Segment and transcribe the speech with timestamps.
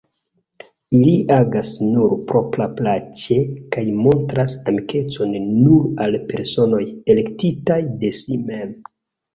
[0.99, 3.37] Ili agas nur propraplaĉe
[3.77, 6.85] kaj montras amikecon nur al personoj,
[7.17, 8.77] elektitaj de si mem.